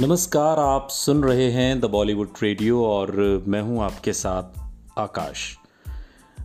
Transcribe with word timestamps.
नमस्कार, 0.00 0.58
आप 0.58 0.88
सुन 0.90 1.24
रहे 1.24 1.50
हैं 1.50 1.80
द 1.80 1.84
बॉलीवुड 1.84 2.28
रेडियो 2.42 2.84
और 2.84 3.44
मैं 3.46 3.62
हूँ 3.62 3.82
आपके 3.82 4.12
साथ 4.12 4.42
आकाश। 4.98 5.56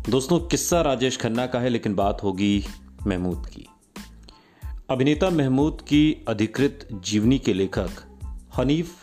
दोस्तों, 0.10 0.40
किस्सा 0.40 0.82
राजेश 0.82 1.18
खन्ना 1.18 1.48
का 1.48 1.60
है, 1.60 1.70
लेकिन 1.70 1.96
बात 1.96 2.24
होगी 2.24 2.66
महमूद 3.08 3.46
की। 3.46 3.68
अभिनेता 4.90 5.30
महमूद 5.30 5.82
की 5.82 6.26
अधिकृत 6.28 6.88
जीवनी 6.94 7.40
के 7.40 7.54
लेखक 7.54 7.90
हनीफ 8.58 8.96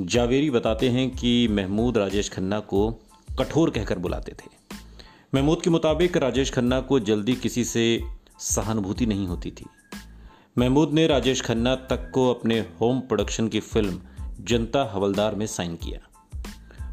जावेरी 0.00 0.50
बताते 0.50 0.88
हैं 0.88 1.10
कि 1.10 1.48
महमूद 1.48 1.98
राजेश 1.98 2.30
खन्ना 2.30 2.60
को 2.60 2.90
कठोर 3.38 3.70
कहकर 3.70 3.98
बुलाते 3.98 4.32
थे। 4.32 4.76
महमूद 5.34 5.62
के 5.62 5.70
मुताबिक 5.70 6.16
राजेश 6.16 6.52
खन्ना 6.52 6.80
को 6.80 7.00
जल्दी 7.00 7.34
किसी 7.34 7.64
से 7.64 8.02
सहानुभूति 8.38 9.06
नहीं 9.06 9.26
होती 9.26 9.50
थी। 9.50 9.66
महमूद 10.58 10.90
ने 10.90 11.06
राजेश 11.06 11.40
खन्ना 11.40 11.74
तक 11.74 12.10
को 12.10 12.34
अपने 12.34 12.60
होम 12.60 13.00
प्रोडक्शन 13.00 13.48
की 13.48 13.60
फ़िल्म 13.60 14.00
जनता 14.40 14.90
हवलदार 14.92 15.34
में 15.34 15.46
साइन 15.46 15.76
किया। 15.76 15.98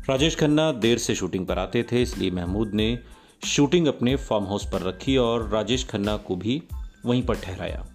राजेश 0.10 0.36
खन्ना 0.36 0.72
देर 0.72 0.98
से 0.98 1.16
शूटिंग 1.16 1.48
पर 1.48 1.60
आते 1.60 1.84
थे, 1.84 2.02
इसलिए 2.02 2.32
महमूद 2.32 2.72
ने 2.74 3.00
शूटिंग 3.46 3.88
अपने 3.88 4.16
फार्म 4.16 4.46
हाउस 4.46 4.66
पर 4.66 4.82
रखी 4.82 5.18
और 5.18 5.50
राजेश 5.50 5.88
खन्ना 5.88 6.18
को 6.18 6.36
भी 6.36 6.64
वहीं 7.06 7.26
पर 7.26 7.36
ठहराया। 7.36 7.86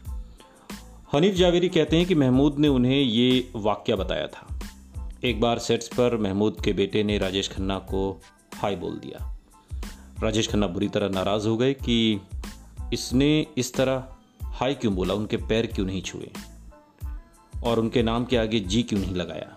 हनीफ 1.12 1.34
जावेरी 1.34 1.68
कहते 1.68 1.96
हैं 1.96 2.06
कि 2.06 2.14
महमूद 2.14 2.59
ने 2.59 2.68
उन्हें 2.68 3.00
ये 3.00 3.50
वाक्य 3.56 3.95
बताया 3.95 4.26
था। 4.26 4.60
एक 5.24 5.40
बार 5.40 5.59
सेट्स 5.59 5.88
पर 5.88 6.16
महमूद 6.16 6.56
के 6.64 6.73
बेटे 6.73 7.02
ने 7.02 7.18
राजेश 7.18 7.48
खन्ना 7.48 7.78
को 7.78 8.20
हाय 8.54 8.76
बोल 8.76 8.95
दिया। 8.95 9.38
राजेश 10.23 10.48
खन्ना 10.48 10.66
बुरी 10.66 10.88
तरह 10.88 11.09
नाराज़ 11.09 11.48
हो 11.48 11.56
गए 11.56 11.74
कि 11.74 12.20
इसने 12.92 13.46
इस 13.59 13.74
तरह 13.74 14.09
हाय 14.58 14.74
क्यों 14.74 14.94
बोला? 14.94 15.14
उनके 15.14 15.36
पैर 15.36 15.66
क्यों 15.66 15.87
नहीं 15.87 16.02
छुए? 16.02 16.30
और 17.64 17.78
उनके 17.78 18.02
नाम 18.02 18.24
के 18.24 18.37
आगे 18.37 18.60
जी 18.60 18.82
क्यों 18.82 19.00
नहीं 19.00 19.15
लगाया? 19.15 19.56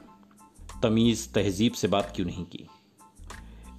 तमीज़, 0.83 1.29
तहजीब 1.29 1.71
से 1.71 1.87
बात 1.87 2.13
क्यों 2.15 2.27
नहीं 2.27 2.45
की? 2.45 2.67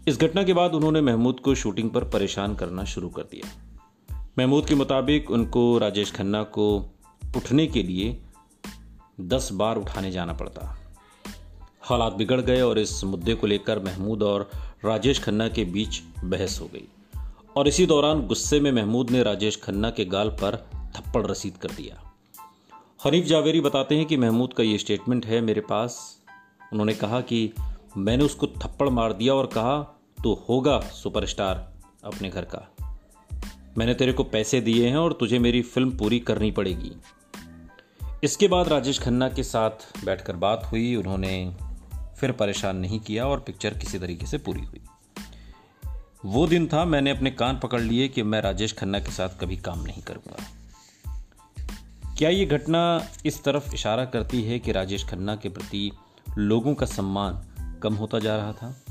इस 0.08 0.20
घटना 0.20 0.42
के 0.42 0.52
बाद 0.52 0.74
उन्होंने 0.74 1.00
महमूद 1.00 1.40
को 1.40 1.54
शूटिंग 1.54 1.90
पर 1.90 2.04
परेशान 2.04 2.54
करना 2.54 2.84
शुरू 2.84 3.08
कर 3.08 3.22
दिया। 3.22 3.76
महमूद 4.38 4.66
के 4.66 4.74
मुताबिक 4.74 5.30
उनको 5.30 5.78
राजेश 5.78 6.12
खन्ना 6.12 6.42
को 6.42 6.94
उठने 7.36 7.66
के 7.66 7.82
लिए 7.82 8.22
दस 9.20 9.52
बार 9.52 9.76
उठाने 9.76 10.10
जाना 10.10 10.32
पड़ता। 10.32 10.80
हालात 11.82 12.12
बिगड़ 12.12 12.40
गए 12.40 12.60
और 12.60 12.78
इस 12.78 13.04
मुद्दे 13.04 13.34
को 13.34 13.46
लेकर 13.46 13.78
महमूद 13.78 14.22
और 14.22 14.50
राजेश 14.84 15.24
खन्ना 15.24 15.48
के 15.48 15.64
बीच 15.64 16.00
बहस 16.24 16.60
हो 16.60 16.66
गई। 16.66 16.88
और 17.56 17.68
इसी 17.68 17.86
दौरान 17.86 18.26
गुस्से 18.26 18.60
में 18.60 18.72
महमूद 18.72 19.10
ने 19.10 19.22
राजेश 19.22 19.60
खन्ना 19.64 19.90
के 19.90 20.04
गाल 20.04 20.28
पर 20.28 20.71
थप्पड़ 20.96 21.26
रसीद 21.26 21.56
कर 21.56 21.70
दिया। 21.70 22.12
हनीफ 23.04 23.24
जावेरी 23.24 23.60
बताते 23.60 23.96
हैं 23.96 24.06
कि 24.06 24.16
महमूद 24.16 24.52
का 24.52 24.62
ये 24.62 24.78
स्टेटमेंट 24.78 25.26
है, 25.26 25.40
मेरे 25.40 25.60
पास। 25.60 26.18
उन्होंने 26.72 26.94
कहा 26.94 27.20
कि 27.20 27.52
मैंने 27.96 28.24
उसको 28.24 28.46
थप्पड़ 28.46 28.88
मार 28.88 29.12
दिया 29.12 29.34
और 29.34 29.46
कहा 29.46 29.82
तो 30.24 30.46
होगा 30.48 30.80
सुपरस्टार 30.80 31.72
अपने 32.04 32.28
घर 32.28 32.44
का। 32.44 32.76
मैंने 33.78 33.94
तेरे 33.94 34.12
को 34.12 34.24
पैसे 34.24 34.60
दिए 34.60 34.88
हैं 34.88 34.96
और 34.96 35.12
तुझे 35.12 35.38
मेरी 35.38 35.62
फ़िल्म 35.62 35.98
पूरी 35.98 36.20
करनी 36.20 36.50
पड़ेगी। 36.50 36.92
इसके 38.24 38.48
बाद 38.48 38.68
राजेश 38.68 38.98
खन्ना 38.98 39.28
के 39.28 39.42
साथ 39.42 40.04
बैठकर 40.04 40.36
बात 40.36 40.68
हुई। 40.72 40.94
उन्होंने 40.96 41.56
फिर 42.20 42.32
परेशान 42.32 42.76
नहीं 42.76 43.00
किया 43.00 43.26
और 43.26 43.40
पिक्चर 43.40 43.74
किसी 43.74 43.98
तरीके 43.98 44.26
से 44.26 44.38
पूरी 44.38 44.60
हुई। 44.60 44.80
वो 46.24 46.46
दिन 46.46 46.66
था, 46.66 46.84
मैंने 46.84 47.10
अपने 47.10 47.30
कान 47.30 47.58
पकड़ 47.58 47.80
लिए 47.80 48.08
कि 48.08 48.22
मैं 48.22 48.40
राजेश 48.40 48.72
खन्ना 48.72 48.98
के 48.98 49.10
साथ 49.10 49.28
कभी 49.40 49.56
काम 49.56 49.82
नहीं 49.82 50.02
करूँगा। 50.02 50.36
क्या 52.18 52.30
ये 52.30 52.44
घटना 52.44 53.06
इस 53.26 53.44
तरफ़ 53.44 53.74
इशारा 53.74 54.04
करती 54.04 54.42
है 54.42 54.58
कि 54.58 54.72
राजेश 54.72 55.04
खन्ना 55.04 55.36
के 55.36 55.48
प्रति 55.48 55.92
लोगों 56.38 56.74
का 56.74 56.86
सम्मान 56.86 57.46
कम 57.82 57.94
होता 57.94 58.18
जा 58.18 58.36
रहा 58.36 58.52
था? 58.52 58.84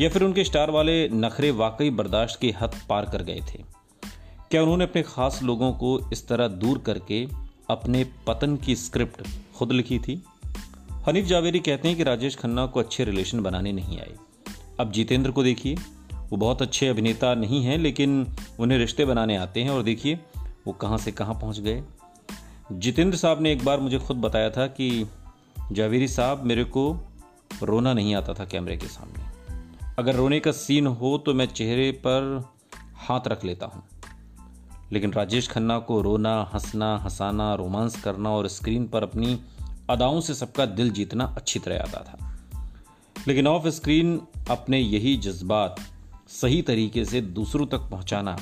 या 0.00 0.08
फिर 0.08 0.22
उनके 0.22 0.44
स्टार 0.44 0.70
वाले 0.70 1.08
नखरे 1.08 1.50
वाकई 1.50 1.90
बर्दाश्त 1.90 2.40
के 2.40 2.54
हद 2.60 2.70
पार 2.88 3.04
कर 3.04 3.22
गए 3.22 3.40
थे? 3.54 3.64
क्या 4.50 4.62
उन्होंने 4.62 4.84
अपने 4.84 5.02
खास 5.02 5.40
लोगों 5.42 5.72
को 5.72 6.10
इस 6.12 6.28
तरह 6.28 6.48
दूर 6.48 6.78
करके 6.78 7.28
अपने 7.70 8.04
पतन 8.26 8.56
की 8.56 8.76
स्क्रिप्ट 8.76 9.28
खुद 9.56 9.72
लिखी 9.72 9.98
थी? 9.98 10.24
हनीफ 11.06 11.24
जावेरी 11.24 11.60
कहते 11.60 11.88
हैं 11.88 11.96
कि 11.96 12.02
राजेश 12.02 12.36
खन्ना 12.36 12.66
को 12.66 12.80
अच्छे 12.80 13.04
रिलेशन 13.04 13.40
बनाने 13.40 13.72
नहीं 13.72 13.98
आए। 13.98 14.14
अब 14.80 14.92
जितेंद्र 14.92 15.30
को 15.30 15.42
देखिए। 15.42 15.76
वो 16.14 16.36
बहुत 16.36 16.62
अच्छे 16.62 16.88
अभिनेता 16.88 17.34
नहीं 17.34 17.64
हैं, 17.64 17.78
लेकिन 17.78 18.26
उन्हें 18.60 18.78
रिश्ते 18.78 19.04
बनाने 19.04 19.36
आते 19.36 19.62
हैं 19.62 19.70
और 19.70 19.82
देखिए, 19.82 20.20
वो 20.66 20.72
कहाँ 20.72 20.98
से 20.98 21.12
कहाँ 21.12 21.34
पहुँच 21.34 21.60
गए। 21.60 21.82
जितेंद्र 22.78 23.16
साहब 23.18 23.42
ने 23.42 23.52
एक 23.52 23.64
बार 23.64 23.80
मुझे 23.80 23.98
खुद 23.98 24.16
बताया 24.16 24.50
था 24.50 24.66
कि 24.66 25.08
जावेरी 25.72 26.08
साहब 26.08 26.42
मेरे 26.44 26.64
को 26.64 26.96
रोना 27.62 27.94
नहीं 27.94 28.14
आता 28.14 28.34
था 28.34 28.44
कैमरे 28.44 28.76
के 28.76 28.86
सामने। 28.86 29.24
अगर 29.98 30.14
रोने 30.14 30.40
का 30.40 30.52
सीन 30.52 30.86
हो 30.86 31.18
तो 31.18 31.34
मैं 31.34 31.46
चेहरे 31.46 31.92
पर 31.92 32.50
हाथ 32.94 33.20
रख 33.28 33.44
लेता 33.44 33.66
हूँ। 33.66 33.82
लेकिन 34.92 35.12
राजेश 35.12 35.48
खन्ना 35.48 35.78
को 35.78 36.02
रोना, 36.02 36.50
हंसना, 36.54 36.98
हंसाना, 36.98 37.54
रोमांस 37.54 38.02
करना 38.02 38.30
और 38.30 38.48
स्क्रीन 38.48 38.86
पर 38.86 39.02
अपनी 39.02 39.40
अदाओं 39.90 40.20
से 40.20 40.34
सबका 40.34 40.66
दिल 40.66 40.90
जीतना 40.90 41.24
अच्छी 41.24 41.58
तरह 41.58 41.80
आता 41.80 42.00
था। 42.00 42.38
लेकिन 43.28 43.46
ऑफ़ 43.46 43.68
स्क्रीन 43.68 44.20
अपने 44.50 44.78
यही 44.78 45.16
जज्बात 45.16 45.76
सही 46.28 46.62
तरीके 46.62 47.04
से 47.04 47.20
दूसरों 47.20 47.66
तक 47.66 47.78
पहुंचाना 47.78 48.38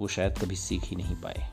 वो 0.00 0.08
शायद 0.08 0.38
कभी 0.38 0.56
सीख 0.56 0.82
ही 0.84 0.96
नहीं 0.96 1.16
पाए। 1.16 1.52